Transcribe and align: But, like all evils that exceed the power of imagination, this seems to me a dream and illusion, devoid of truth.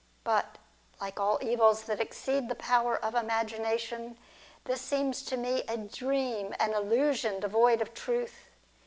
But, 0.23 0.57
like 0.99 1.19
all 1.19 1.37
evils 1.43 1.83
that 1.83 1.99
exceed 2.01 2.49
the 2.49 2.55
power 2.55 2.97
of 2.97 3.13
imagination, 3.13 4.17
this 4.63 4.81
seems 4.81 5.21
to 5.25 5.37
me 5.37 5.61
a 5.67 5.77
dream 5.77 6.55
and 6.59 6.73
illusion, 6.73 7.39
devoid 7.39 7.83
of 7.83 7.93
truth. 7.93 8.47